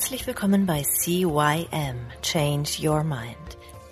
[0.00, 3.36] Herzlich willkommen bei CYM Change Your Mind,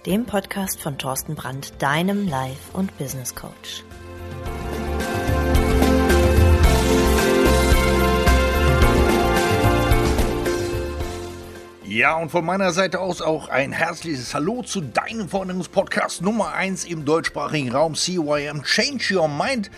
[0.06, 3.84] dem Podcast von Thorsten Brandt, deinem Life- und Business Coach.
[11.84, 16.86] Ja, und von meiner Seite aus auch ein herzliches Hallo zu deinem Veränderungspodcast Nummer 1
[16.86, 19.70] im deutschsprachigen Raum CYM Change Your Mind.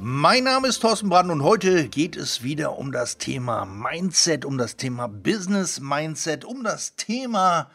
[0.00, 4.56] Mein Name ist Thorsten Brand und heute geht es wieder um das Thema Mindset, um
[4.56, 7.68] das Thema Business Mindset, um das Thema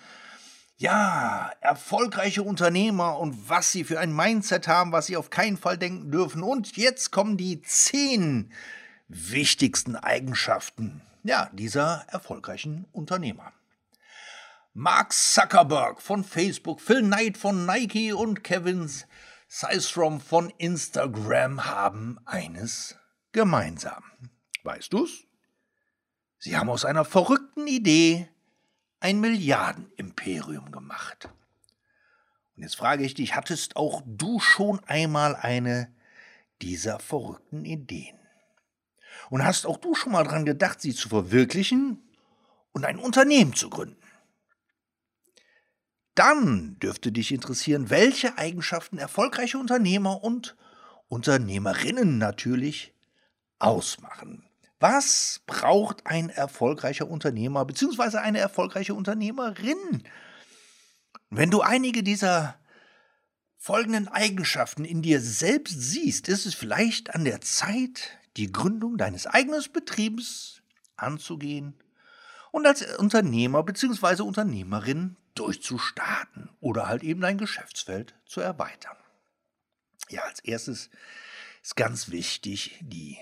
[0.77, 5.77] ja, erfolgreiche Unternehmer und was sie für ein Mindset haben, was sie auf keinen Fall
[5.77, 6.43] denken dürfen.
[6.43, 8.53] Und jetzt kommen die zehn
[9.09, 13.51] wichtigsten Eigenschaften ja, dieser erfolgreichen Unternehmer.
[14.73, 18.89] Mark Zuckerberg von Facebook, Phil Knight von Nike und Kevin
[19.55, 22.95] Systrom von Instagram haben eines
[23.33, 24.03] gemeinsam.
[24.63, 25.27] Weißt du's?
[26.39, 28.27] Sie haben aus einer verrückten Idee
[28.99, 31.29] ein Milliardenimperium gemacht.
[32.57, 35.93] Und jetzt frage ich dich, hattest auch du schon einmal eine
[36.63, 38.17] dieser verrückten Ideen?
[39.29, 42.01] Und hast auch du schon mal daran gedacht, sie zu verwirklichen
[42.71, 44.02] und ein Unternehmen zu gründen?
[46.15, 50.55] Dann dürfte dich interessieren, welche Eigenschaften erfolgreiche Unternehmer und
[51.07, 52.93] Unternehmerinnen natürlich
[53.59, 54.45] ausmachen.
[54.79, 58.17] Was braucht ein erfolgreicher Unternehmer bzw.
[58.17, 60.03] eine erfolgreiche Unternehmerin?
[61.29, 62.59] Wenn du einige dieser
[63.57, 69.25] folgenden Eigenschaften in dir selbst siehst, ist es vielleicht an der Zeit, die Gründung deines
[69.25, 70.61] eigenen Betriebs
[70.97, 71.75] anzugehen
[72.51, 74.21] und als Unternehmer bzw.
[74.23, 78.97] Unternehmerin durchzustarten oder halt eben dein Geschäftsfeld zu erweitern.
[80.09, 80.89] Ja, als erstes
[81.61, 83.17] ist ganz wichtig die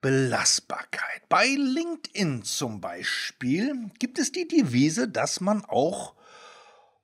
[0.00, 1.28] Belastbarkeit.
[1.28, 6.14] Bei LinkedIn zum Beispiel gibt es die Devise, dass man auch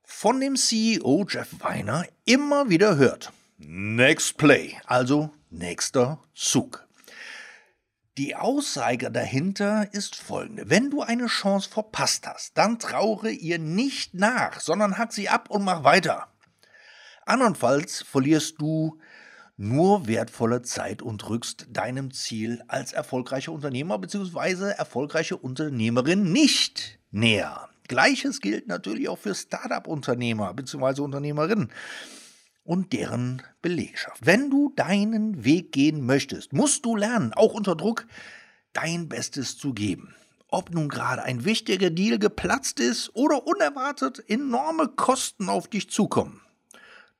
[0.04, 3.32] von dem CEO Jeff Weiner immer wieder hört.
[3.58, 6.83] Next Play, also nächster Zug.
[8.16, 10.70] Die Aussage dahinter ist folgende.
[10.70, 15.50] Wenn du eine Chance verpasst hast, dann traure ihr nicht nach, sondern hack sie ab
[15.50, 16.28] und mach weiter.
[17.26, 19.00] Andernfalls verlierst du
[19.56, 24.70] nur wertvolle Zeit und rückst deinem Ziel als erfolgreicher Unternehmer bzw.
[24.70, 27.68] erfolgreiche Unternehmerin nicht näher.
[27.88, 31.00] Gleiches gilt natürlich auch für Startup-Unternehmer bzw.
[31.00, 31.72] Unternehmerinnen
[32.64, 34.24] und deren Belegschaft.
[34.24, 38.06] Wenn du deinen Weg gehen möchtest, musst du lernen, auch unter Druck,
[38.72, 40.14] dein Bestes zu geben.
[40.48, 46.40] Ob nun gerade ein wichtiger Deal geplatzt ist oder unerwartet enorme Kosten auf dich zukommen.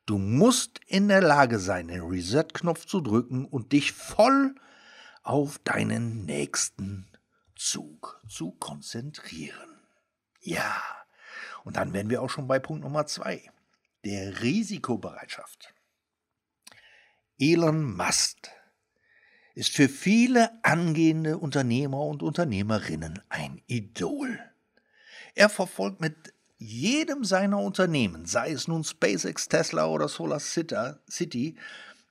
[0.06, 4.54] Du musst in der Lage sein, den Reset-Knopf zu drücken und dich voll
[5.22, 7.06] auf deinen nächsten
[7.56, 9.80] Zug zu konzentrieren.
[10.40, 10.82] Ja,
[11.64, 13.50] und dann wären wir auch schon bei Punkt Nummer zwei
[14.04, 15.74] der Risikobereitschaft.
[17.38, 18.50] Elon Musk
[19.54, 24.38] ist für viele angehende Unternehmer und Unternehmerinnen ein Idol.
[25.34, 31.56] Er verfolgt mit jedem seiner Unternehmen, sei es nun SpaceX, Tesla oder Solar City,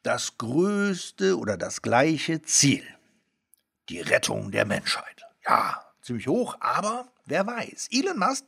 [0.03, 2.83] das größte oder das gleiche Ziel.
[3.89, 5.25] Die Rettung der Menschheit.
[5.45, 7.89] Ja, ziemlich hoch, aber wer weiß.
[7.91, 8.45] Elon Musk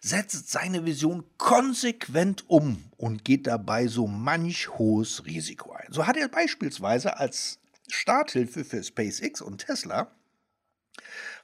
[0.00, 5.92] setzt seine Vision konsequent um und geht dabei so manch hohes Risiko ein.
[5.92, 10.10] So hat er beispielsweise als Starthilfe für SpaceX und Tesla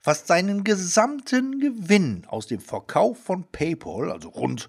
[0.01, 4.69] fast seinen gesamten Gewinn aus dem Verkauf von PayPal, also rund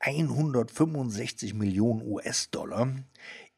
[0.00, 2.94] 165 Millionen US-Dollar,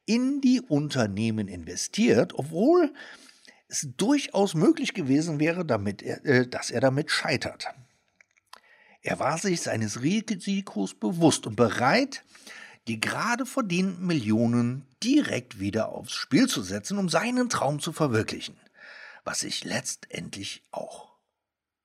[0.06, 2.92] in die Unternehmen investiert, obwohl
[3.74, 7.68] es durchaus möglich gewesen wäre, damit er, äh, dass er damit scheitert.
[9.02, 12.24] Er war sich seines Risikos bewusst und bereit,
[12.86, 18.56] die gerade verdienten Millionen direkt wieder aufs Spiel zu setzen, um seinen Traum zu verwirklichen,
[19.24, 21.12] was sich letztendlich auch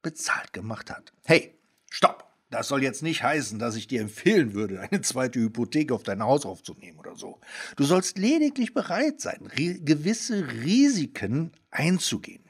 [0.01, 1.11] bezahlt gemacht hat.
[1.25, 1.57] Hey,
[1.89, 2.25] stopp!
[2.51, 6.23] Das soll jetzt nicht heißen, dass ich dir empfehlen würde, eine zweite Hypothek auf dein
[6.23, 7.39] Haus aufzunehmen oder so.
[7.75, 12.43] Du sollst lediglich bereit sein, gewisse Risiken einzugehen.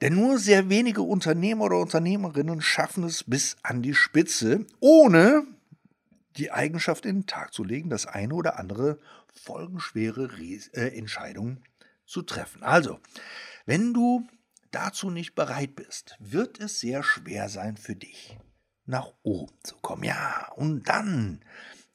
[0.00, 5.46] Denn nur sehr wenige Unternehmer oder Unternehmerinnen schaffen es bis an die Spitze, ohne
[6.36, 8.98] die Eigenschaft in den Tag zu legen, das eine oder andere
[9.32, 11.62] folgenschwere Ries äh, Entscheidung
[12.04, 12.62] zu treffen.
[12.62, 12.98] Also,
[13.64, 14.26] wenn du
[14.72, 18.36] dazu nicht bereit bist, wird es sehr schwer sein für dich
[18.86, 20.02] nach oben zu kommen.
[20.02, 21.44] Ja, und dann,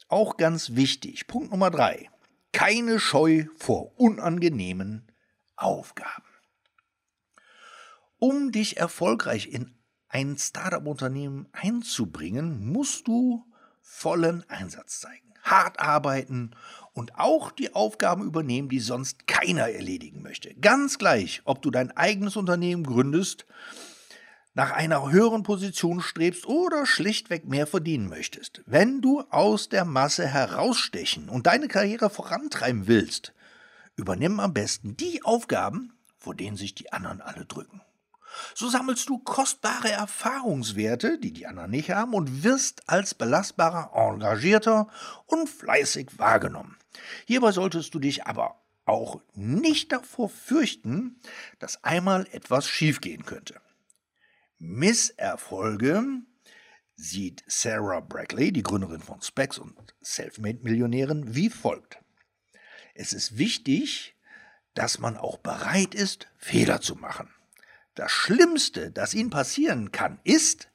[0.08, 2.10] auch ganz wichtig, Punkt Nummer drei,
[2.54, 5.12] keine Scheu vor unangenehmen
[5.57, 6.24] Aufgaben.
[8.19, 9.75] Um dich erfolgreich in
[10.09, 13.45] ein Startup-Unternehmen einzubringen, musst du
[13.81, 16.51] vollen Einsatz zeigen, hart arbeiten
[16.94, 20.54] und auch die Aufgaben übernehmen, die sonst keiner erledigen möchte.
[20.56, 23.45] Ganz gleich, ob du dein eigenes Unternehmen gründest,
[24.56, 28.63] nach einer höheren Position strebst oder schlichtweg mehr verdienen möchtest.
[28.65, 33.33] Wenn du aus der Masse herausstechen und deine Karriere vorantreiben willst,
[33.97, 37.81] übernimm am besten die Aufgaben, vor denen sich die anderen alle drücken.
[38.53, 44.88] So sammelst du kostbare Erfahrungswerte, die die anderen nicht haben, und wirst als belastbarer, engagierter
[45.25, 46.77] und fleißig wahrgenommen.
[47.25, 51.19] Hierbei solltest du dich aber auch nicht davor fürchten,
[51.59, 53.59] dass einmal etwas schiefgehen könnte.
[54.59, 56.03] Misserfolge
[56.95, 61.99] sieht Sarah Brackley, die Gründerin von Specs und Selfmade-Millionären, wie folgt.
[62.99, 64.15] Es ist wichtig,
[64.73, 67.29] dass man auch bereit ist, Fehler zu machen.
[67.94, 70.69] Das Schlimmste, das ihnen passieren kann, ist,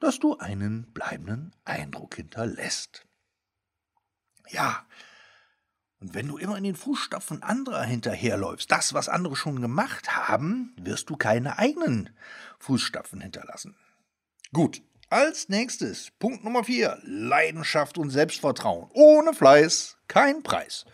[0.00, 3.04] dass du einen bleibenden Eindruck hinterlässt.
[4.48, 4.86] Ja,
[6.00, 10.74] und wenn du immer in den Fußstapfen anderer hinterherläufst, das, was andere schon gemacht haben,
[10.80, 12.08] wirst du keine eigenen
[12.58, 13.76] Fußstapfen hinterlassen.
[14.54, 14.80] Gut,
[15.10, 18.88] als nächstes, Punkt Nummer 4, Leidenschaft und Selbstvertrauen.
[18.92, 20.84] Ohne Fleiß kein Preis.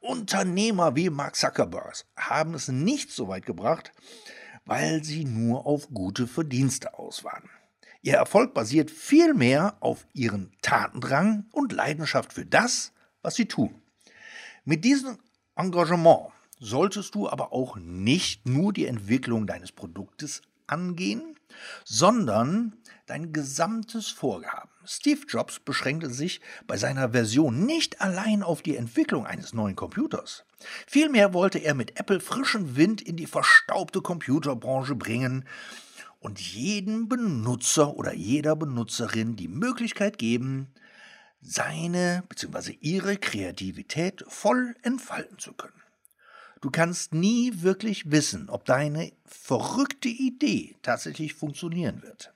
[0.00, 3.92] Unternehmer wie Mark Zuckerberg haben es nicht so weit gebracht,
[4.64, 7.50] weil sie nur auf gute Verdienste aus waren.
[8.02, 13.82] Ihr Erfolg basiert vielmehr auf ihren Tatendrang und Leidenschaft für das, was sie tun.
[14.64, 15.18] Mit diesem
[15.54, 16.28] Engagement
[16.58, 21.36] solltest du aber auch nicht nur die Entwicklung deines Produktes angehen,
[21.84, 22.76] sondern
[23.10, 24.70] dein gesamtes Vorhaben.
[24.84, 30.44] Steve Jobs beschränkte sich bei seiner Version nicht allein auf die Entwicklung eines neuen Computers.
[30.86, 35.44] Vielmehr wollte er mit Apple frischen Wind in die verstaubte Computerbranche bringen
[36.20, 40.68] und jedem Benutzer oder jeder Benutzerin die Möglichkeit geben,
[41.40, 42.76] seine bzw.
[42.80, 45.82] ihre Kreativität voll entfalten zu können.
[46.60, 52.34] Du kannst nie wirklich wissen, ob deine verrückte Idee tatsächlich funktionieren wird.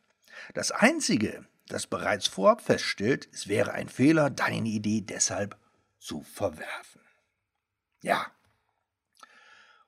[0.53, 5.57] Das Einzige, das bereits vorab feststellt, es wäre ein Fehler, deine Idee deshalb
[5.99, 7.01] zu verwerfen.
[8.03, 8.27] Ja.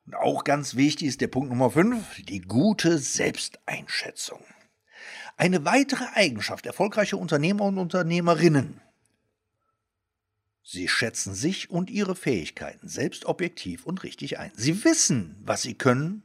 [0.06, 4.42] Und auch ganz wichtig ist der Punkt Nummer 5, die gute Selbsteinschätzung.
[5.36, 8.80] Eine weitere Eigenschaft erfolgreicher Unternehmer und Unternehmerinnen
[10.68, 14.50] Sie schätzen sich und ihre Fähigkeiten selbst objektiv und richtig ein.
[14.56, 16.24] Sie wissen, was sie können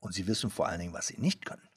[0.00, 1.68] und sie wissen vor allen Dingen, was sie nicht können.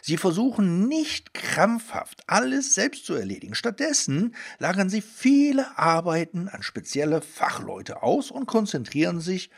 [0.00, 3.54] Sie versuchen nicht krampfhaft alles selbst zu erledigen.
[3.54, 9.50] Stattdessen lagern sie viele Arbeiten an spezielle Fachleute aus und konzentrieren sich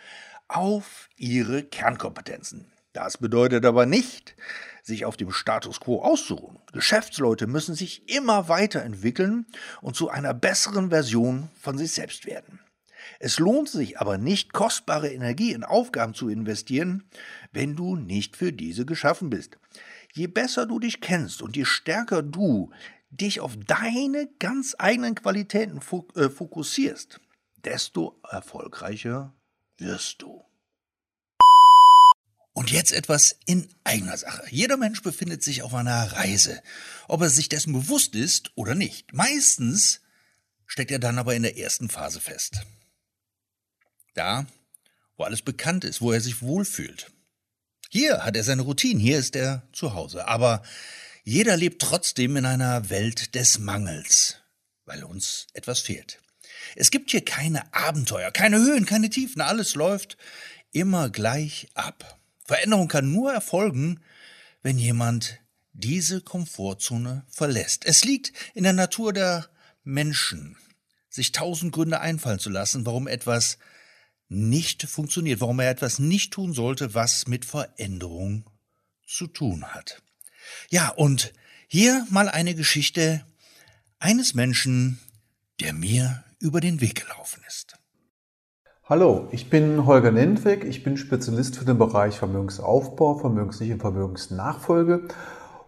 [0.49, 2.71] auf ihre Kernkompetenzen.
[2.93, 4.37] Das bedeutet aber nicht,
[4.85, 6.59] sich auf dem Status quo auszuruhen.
[6.73, 9.47] Geschäftsleute müssen sich immer weiterentwickeln
[9.81, 12.61] und zu einer besseren Version von sich selbst werden.
[13.19, 17.05] Es lohnt sich aber nicht, kostbare Energie in Aufgaben zu investieren,
[17.53, 19.59] wenn du nicht für diese geschaffen bist.
[20.16, 22.70] Je besser du dich kennst und je stärker du
[23.11, 25.81] dich auf deine ganz eigenen Qualitäten
[26.14, 27.20] äh, fokussierst,
[27.64, 29.35] desto erfolgreicher
[29.76, 30.44] wirst du.
[32.52, 34.47] Und jetzt etwas in eigener Sache.
[34.50, 36.62] Jeder Mensch befindet sich auf einer Reise,
[37.09, 39.12] ob er sich dessen bewusst ist oder nicht.
[39.12, 40.00] Meistens
[40.64, 42.62] steckt er dann aber in der ersten Phase fest.
[44.14, 44.47] Da,
[45.16, 47.11] wo alles bekannt ist, wo er sich wohlfühlt.
[47.97, 50.27] Hier hat er seine Routine, hier ist er zu Hause.
[50.27, 50.65] Aber
[51.23, 54.39] jeder lebt trotzdem in einer Welt des Mangels,
[54.85, 56.21] weil uns etwas fehlt.
[56.75, 60.17] Es gibt hier keine Abenteuer, keine Höhen, keine Tiefen, alles läuft
[60.73, 62.19] immer gleich ab.
[62.45, 64.01] Veränderung kann nur erfolgen,
[64.65, 65.39] wenn jemand
[65.73, 67.85] diese Komfortzone verlässt.
[67.87, 69.49] Es liegt in der Natur der
[69.85, 70.57] Menschen,
[71.11, 73.57] sich tausend Gründe einfallen zu lassen, warum etwas
[74.28, 78.45] nicht funktioniert, warum er etwas nicht tun sollte, was mit Veränderung
[79.07, 80.02] zu tun hat.
[80.71, 81.33] Ja, und
[81.69, 83.25] hier mal eine Geschichte
[83.99, 84.99] eines Menschen,
[85.61, 87.78] der mir über den Weg gelaufen ist.
[88.87, 90.64] Hallo, ich bin Holger Nentweg.
[90.64, 95.09] Ich bin Spezialist für den Bereich Vermögensaufbau, Vermögenssicherung und Vermögensnachfolge.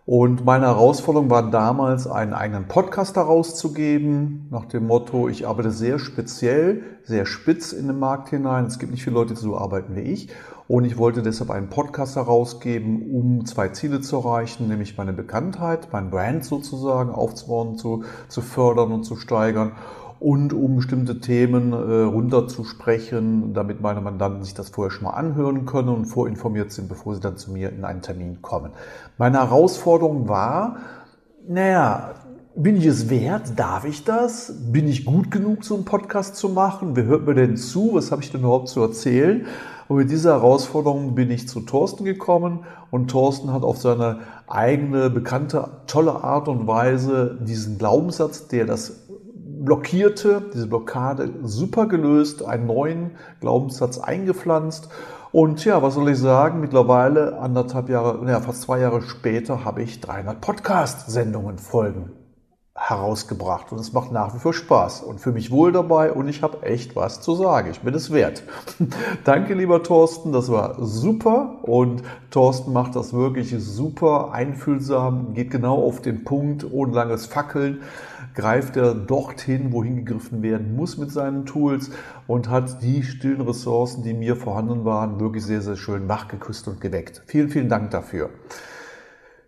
[0.06, 5.98] Und meine Herausforderung war damals, einen eigenen Podcast herauszugeben, nach dem Motto, ich arbeite sehr
[5.98, 8.66] speziell, sehr spitz in den Markt hinein.
[8.66, 10.28] Es gibt nicht viele Leute, die so arbeiten wie ich.
[10.68, 15.88] Und ich wollte deshalb einen Podcast herausgeben, um zwei Ziele zu erreichen, nämlich meine Bekanntheit,
[15.90, 19.72] mein Brand sozusagen aufzubauen, zu, zu fördern und zu steigern
[20.18, 25.66] und um bestimmte Themen äh, runterzusprechen, damit meine Mandanten sich das vorher schon mal anhören
[25.66, 28.72] können und vorinformiert sind, bevor sie dann zu mir in einen Termin kommen.
[29.18, 30.76] Meine Herausforderung war,
[31.48, 32.14] naja,
[32.54, 33.52] bin ich es wert?
[33.56, 34.54] Darf ich das?
[34.72, 36.96] Bin ich gut genug, so einen Podcast zu machen?
[36.96, 37.90] Wer hört mir denn zu?
[37.92, 39.46] Was habe ich denn überhaupt zu erzählen?
[39.88, 45.10] Und mit dieser Herausforderung bin ich zu Thorsten gekommen und Thorsten hat auf seine eigene,
[45.10, 49.00] bekannte, tolle Art und Weise diesen Glaubenssatz, der das
[49.64, 54.88] blockierte, diese Blockade super gelöst, einen neuen Glaubenssatz eingepflanzt.
[55.32, 56.60] Und ja, was soll ich sagen?
[56.60, 62.12] Mittlerweile anderthalb Jahre, ja, fast zwei Jahre später habe ich 300 Podcast-Sendungen folgen
[62.76, 66.42] herausgebracht und es macht nach wie vor Spaß und für mich wohl dabei und ich
[66.42, 67.70] habe echt was zu sagen.
[67.70, 68.42] Ich bin es wert.
[69.24, 75.82] Danke, lieber Thorsten, das war super und Thorsten macht das wirklich super einfühlsam, geht genau
[75.82, 77.80] auf den Punkt, ohne langes Fackeln,
[78.36, 81.90] greift er dorthin, wohin gegriffen werden muss mit seinen Tools
[82.28, 86.80] und hat die stillen Ressourcen, die mir vorhanden waren, wirklich sehr, sehr schön wachgeküsst und
[86.80, 87.22] geweckt.
[87.26, 88.30] Vielen, vielen Dank dafür.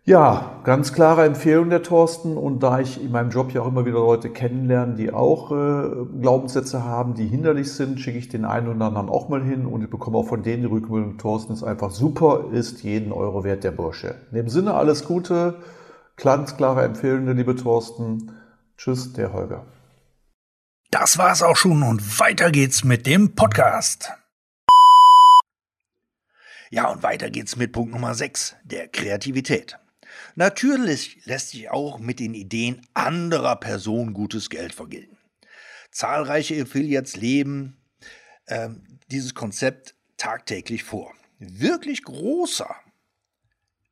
[0.09, 2.39] Ja, ganz klare Empfehlung der Thorsten.
[2.39, 5.91] Und da ich in meinem Job ja auch immer wieder Leute kennenlerne, die auch äh,
[6.23, 9.83] Glaubenssätze haben, die hinderlich sind, schicke ich den einen oder anderen auch mal hin und
[9.83, 13.65] ich bekomme auch von denen die Rückmeldung, Thorsten ist einfach super, ist jeden Euro wert,
[13.65, 14.15] der Bursche.
[14.31, 15.57] In dem Sinne alles Gute,
[16.17, 18.33] ganz klare Empfehlung, der liebe Thorsten.
[18.79, 19.67] Tschüss, der Holger.
[20.93, 24.13] Das war's auch schon und weiter geht's mit dem Podcast.
[26.71, 29.81] Ja, und weiter geht's mit Punkt Nummer 6, der Kreativität.
[30.37, 35.19] Natürlich lässt sich auch mit den Ideen anderer Personen gutes Geld vergelten.
[35.91, 37.83] Zahlreiche Affiliates leben
[38.47, 38.69] äh,
[39.11, 41.13] dieses Konzept tagtäglich vor.
[41.41, 42.77] Wirklich großer,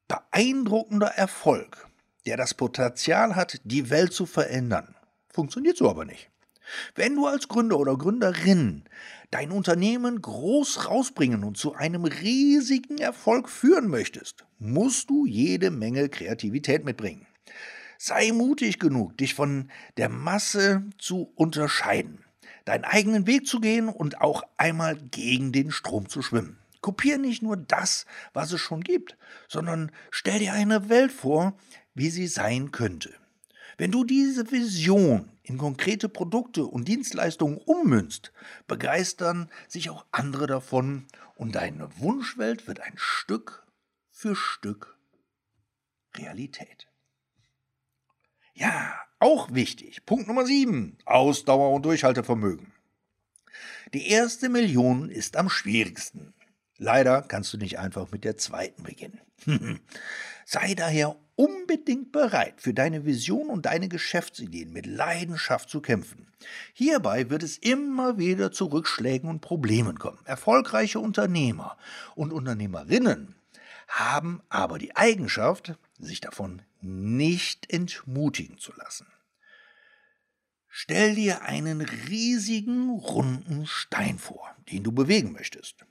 [0.07, 1.86] beeindruckender Erfolg,
[2.27, 4.95] der das Potenzial hat, die Welt zu verändern,
[5.29, 6.31] funktioniert so aber nicht.
[6.97, 8.85] Wenn du als Gründer oder Gründerin
[9.31, 16.09] dein Unternehmen groß rausbringen und zu einem riesigen Erfolg führen möchtest, musst du jede Menge
[16.09, 17.27] Kreativität mitbringen.
[17.99, 22.25] Sei mutig genug, dich von der Masse zu unterscheiden,
[22.65, 26.59] deinen eigenen Weg zu gehen und auch einmal gegen den Strom zu schwimmen.
[26.83, 29.17] Kopier nicht nur das, was es schon gibt,
[29.49, 31.57] sondern stell dir eine Welt vor,
[31.97, 33.13] wie sie sein könnte.
[33.79, 38.33] Wenn du diese Vision in konkrete Produkte und Dienstleistungen ummünzt,
[38.69, 43.67] begeistern sich auch andere davon und deine Wunschwelt wird ein Stück
[44.11, 44.97] für Stück
[46.15, 46.87] Realität.
[48.55, 50.07] Ja, auch wichtig.
[50.07, 50.99] Punkt Nummer 7.
[51.05, 52.73] Ausdauer und Durchhaltevermögen.
[53.95, 56.35] Die erste Million ist am schwierigsten.
[56.79, 59.21] Leider kannst du nicht einfach mit der zweiten beginnen.
[60.45, 66.27] Sei daher unbedingt bereit, für deine Vision und deine Geschäftsideen mit Leidenschaft zu kämpfen.
[66.73, 70.19] Hierbei wird es immer wieder zu Rückschlägen und Problemen kommen.
[70.25, 71.77] Erfolgreiche Unternehmer
[72.15, 73.37] und Unternehmerinnen
[73.87, 79.07] haben aber die Eigenschaft, sich davon nicht entmutigen zu lassen.
[80.69, 85.87] Stell dir einen riesigen, runden Stein vor, den du bewegen möchtest.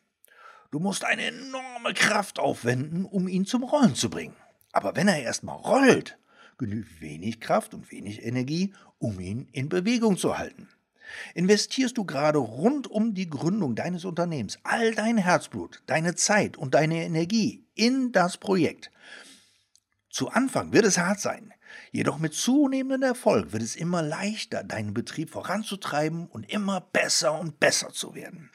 [0.71, 4.35] Du musst eine enorme Kraft aufwenden, um ihn zum Rollen zu bringen.
[4.75, 6.17] Aber wenn er erstmal rollt,
[6.57, 10.67] genügt wenig Kraft und wenig Energie, um ihn in Bewegung zu halten.
[11.33, 16.73] Investierst du gerade rund um die Gründung deines Unternehmens all dein Herzblut, deine Zeit und
[16.73, 18.91] deine Energie in das Projekt.
[20.09, 21.53] Zu Anfang wird es hart sein,
[21.93, 27.61] jedoch mit zunehmendem Erfolg wird es immer leichter, deinen Betrieb voranzutreiben und immer besser und
[27.61, 28.51] besser zu werden.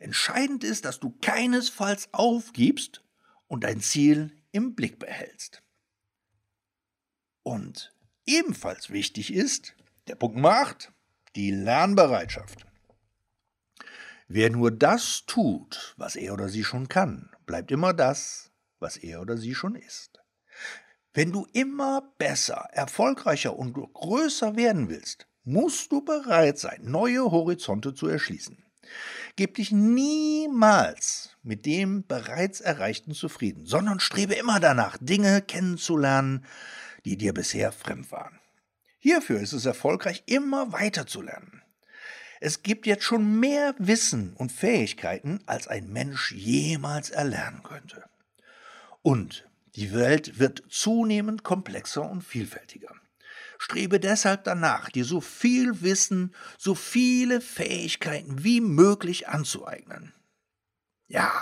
[0.00, 3.04] Entscheidend ist, dass du keinesfalls aufgibst
[3.46, 5.62] und dein Ziel im Blick behältst.
[7.42, 7.94] Und
[8.24, 9.76] ebenfalls wichtig ist,
[10.08, 10.92] der Punkt Nummer 8,
[11.36, 12.66] die Lernbereitschaft.
[14.28, 19.20] Wer nur das tut, was er oder sie schon kann, bleibt immer das, was er
[19.20, 20.20] oder sie schon ist.
[21.12, 27.94] Wenn du immer besser, erfolgreicher und größer werden willst, musst du bereit sein, neue Horizonte
[27.94, 28.65] zu erschließen.
[29.36, 36.44] Gib dich niemals mit dem bereits Erreichten zufrieden, sondern strebe immer danach, Dinge kennenzulernen,
[37.04, 38.38] die dir bisher fremd waren.
[38.98, 41.62] Hierfür ist es erfolgreich, immer weiter zu lernen.
[42.40, 48.04] Es gibt jetzt schon mehr Wissen und Fähigkeiten, als ein Mensch jemals erlernen könnte.
[49.02, 52.94] Und die Welt wird zunehmend komplexer und vielfältiger.
[53.58, 60.12] Strebe deshalb danach, dir so viel Wissen, so viele Fähigkeiten wie möglich anzueignen.
[61.08, 61.32] Ja.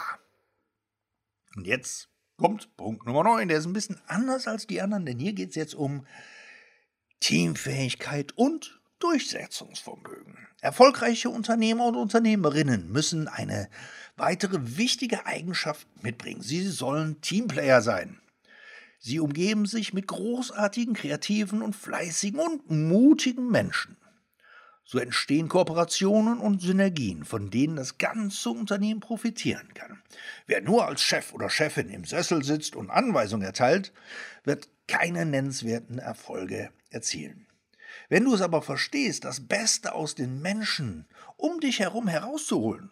[1.57, 5.19] Und jetzt kommt Punkt Nummer 9, der ist ein bisschen anders als die anderen, denn
[5.19, 6.07] hier geht es jetzt um
[7.21, 10.47] Teamfähigkeit und Durchsetzungsvermögen.
[10.61, 13.69] Erfolgreiche Unternehmer und Unternehmerinnen müssen eine
[14.17, 16.43] weitere wichtige Eigenschaft mitbringen.
[16.43, 18.21] Sie sollen Teamplayer sein.
[19.07, 23.99] Sie umgeben sich mit großartigen, kreativen und fleißigen und mutigen Menschen.
[24.83, 30.03] So entstehen Kooperationen und Synergien, von denen das ganze Unternehmen profitieren kann.
[30.47, 33.93] Wer nur als Chef oder Chefin im Sessel sitzt und Anweisungen erteilt,
[34.43, 37.47] wird keine nennenswerten Erfolge erzielen.
[38.09, 41.07] Wenn du es aber verstehst, das Beste aus den Menschen
[41.37, 42.91] um dich herum herauszuholen,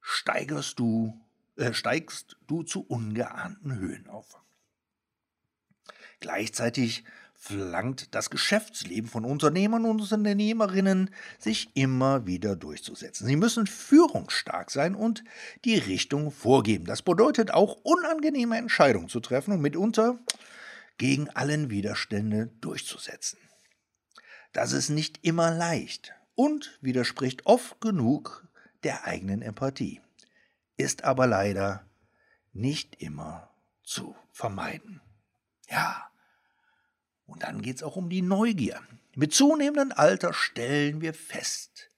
[0.00, 1.20] steigerst du,
[1.56, 4.40] äh, steigst du zu ungeahnten Höhen auf.
[6.20, 7.04] Gleichzeitig
[7.40, 13.26] verlangt das Geschäftsleben von Unternehmern und Unternehmerinnen, sich immer wieder durchzusetzen.
[13.26, 15.22] Sie müssen führungsstark sein und
[15.64, 16.84] die Richtung vorgeben.
[16.84, 20.18] Das bedeutet auch unangenehme Entscheidungen zu treffen und mitunter
[20.98, 23.38] gegen allen Widerstände durchzusetzen.
[24.52, 28.48] Das ist nicht immer leicht und widerspricht oft genug
[28.82, 30.00] der eigenen Empathie,
[30.76, 31.86] ist aber leider
[32.52, 33.50] nicht immer
[33.84, 35.00] zu vermeiden.
[35.68, 36.07] Ja,
[37.28, 38.80] und dann geht es auch um die Neugier.
[39.14, 41.88] Mit zunehmendem Alter stellen wir fest,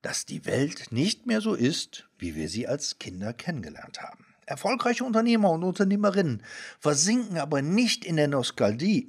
[0.00, 4.24] dass die Welt nicht mehr so ist, wie wir sie als Kinder kennengelernt haben.
[4.46, 6.42] Erfolgreiche Unternehmer und Unternehmerinnen
[6.80, 9.06] versinken aber nicht in der Nostalgie,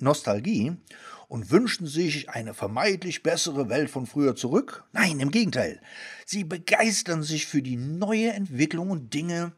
[1.29, 4.84] und wünschen sich eine vermeintlich bessere Welt von früher zurück.
[4.91, 5.79] Nein, im Gegenteil.
[6.25, 9.53] Sie begeistern sich für die neue Entwicklung und Dinge,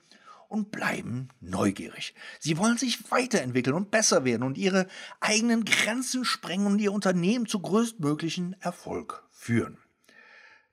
[0.51, 2.13] und bleiben neugierig.
[2.39, 4.87] Sie wollen sich weiterentwickeln und besser werden und ihre
[5.21, 9.77] eigenen Grenzen sprengen und ihr Unternehmen zu größtmöglichen Erfolg führen.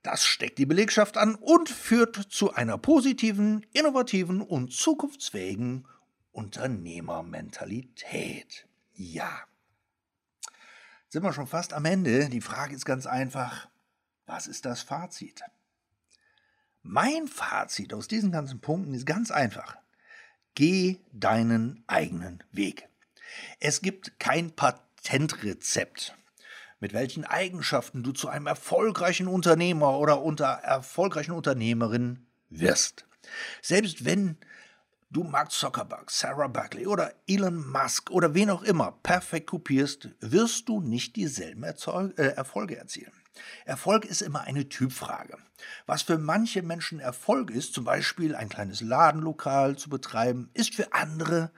[0.03, 5.87] Das steckt die Belegschaft an und führt zu einer positiven, innovativen und zukunftsfähigen
[6.31, 8.67] Unternehmermentalität.
[8.93, 9.43] Ja.
[11.07, 12.29] Sind wir schon fast am Ende.
[12.29, 13.67] Die Frage ist ganz einfach,
[14.25, 15.41] was ist das Fazit?
[16.91, 19.77] Mein Fazit aus diesen ganzen Punkten ist ganz einfach.
[20.55, 22.89] Geh deinen eigenen Weg.
[23.59, 26.17] Es gibt kein Patentrezept,
[26.79, 33.05] mit welchen Eigenschaften du zu einem erfolgreichen Unternehmer oder unter erfolgreichen Unternehmerin wirst.
[33.61, 34.37] Selbst wenn
[35.11, 40.67] du Mark Zuckerberg, Sarah Buckley oder Elon Musk oder wen auch immer perfekt kopierst, wirst
[40.67, 43.13] du nicht dieselben Erzeug äh, Erfolge erzielen.
[43.65, 45.37] Erfolg ist immer eine Typfrage.
[45.85, 50.93] Was für manche Menschen Erfolg ist, zum Beispiel ein kleines Ladenlokal zu betreiben, ist für
[50.93, 51.51] andere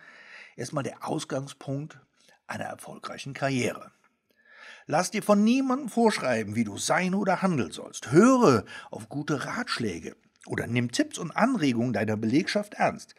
[0.56, 2.00] erstmal der Ausgangspunkt
[2.48, 3.92] einer erfolgreichen Karriere.
[4.88, 8.12] Lass dir von niemandem vorschreiben, wie du sein oder handeln sollst.
[8.12, 10.16] Höre auf gute Ratschläge
[10.48, 13.16] oder nimm Tipps und Anregungen deiner Belegschaft ernst.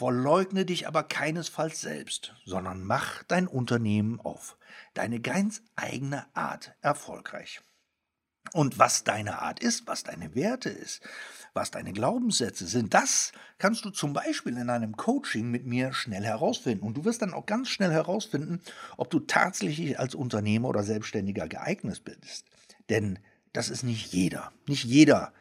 [0.00, 4.56] Verleugne dich aber keinesfalls selbst, sondern mach dein Unternehmen auf
[4.94, 7.60] deine ganz eigene Art erfolgreich.
[8.54, 11.02] Und was deine Art ist, was deine Werte ist,
[11.52, 16.24] was deine Glaubenssätze sind, das kannst du zum Beispiel in einem Coaching mit mir schnell
[16.24, 16.86] herausfinden.
[16.86, 18.62] Und du wirst dann auch ganz schnell herausfinden,
[18.96, 22.46] ob du tatsächlich als Unternehmer oder Selbstständiger geeignet bist.
[22.88, 23.18] Denn
[23.52, 24.50] das ist nicht jeder.
[24.66, 25.34] Nicht jeder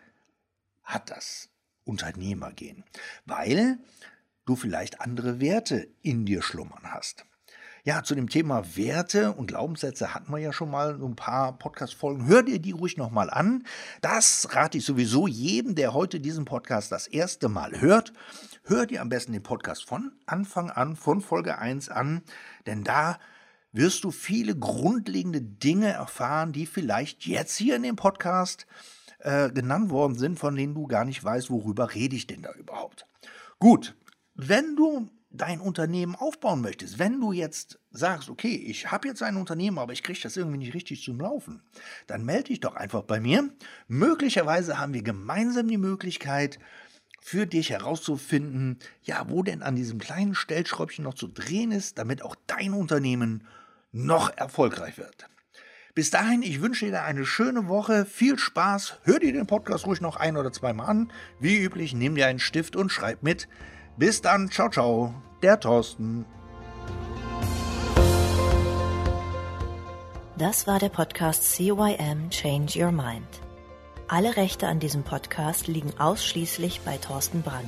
[0.83, 1.47] hat das
[1.85, 2.83] Unternehmergehen,
[3.25, 3.79] weil
[4.49, 7.25] du vielleicht andere Werte in dir schlummern hast.
[7.85, 12.27] Ja, zu dem Thema Werte und Glaubenssätze hatten wir ja schon mal ein paar Podcast-Folgen.
[12.27, 13.63] Hör dir die ruhig nochmal an.
[14.01, 18.11] Das rate ich sowieso jedem, der heute diesen Podcast das erste Mal hört.
[18.63, 22.21] Hör dir am besten den Podcast von Anfang an, von Folge 1 an,
[22.65, 23.17] denn da
[23.71, 28.67] wirst du viele grundlegende Dinge erfahren, die vielleicht jetzt hier in dem Podcast
[29.19, 32.51] äh, genannt worden sind, von denen du gar nicht weißt, worüber rede ich denn da
[32.53, 33.07] überhaupt.
[33.59, 33.95] Gut,
[34.47, 39.35] wenn du dein Unternehmen aufbauen möchtest, wenn du jetzt sagst, okay, ich habe jetzt ein
[39.35, 41.61] Unternehmen, aber ich kriege das irgendwie nicht richtig zum Laufen,
[42.07, 43.49] dann melde dich doch einfach bei mir.
[43.87, 46.57] Möglicherweise haben wir gemeinsam die Möglichkeit,
[47.21, 52.23] für dich herauszufinden, ja, wo denn an diesem kleinen Stellschräubchen noch zu drehen ist, damit
[52.23, 53.45] auch dein Unternehmen
[53.91, 55.27] noch erfolgreich wird.
[55.93, 59.99] Bis dahin, ich wünsche dir eine schöne Woche, viel Spaß, hör dir den Podcast ruhig
[60.01, 61.11] noch ein oder zweimal an.
[61.39, 63.49] Wie üblich, nimm dir einen Stift und schreib mit.
[63.99, 66.25] Bis dann, ciao, ciao, der Thorsten.
[70.37, 73.27] Das war der Podcast CYM Change Your Mind.
[74.07, 77.67] Alle Rechte an diesem Podcast liegen ausschließlich bei Thorsten Brandt.